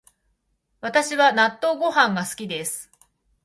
[0.79, 2.89] 私は納豆ご飯が好きです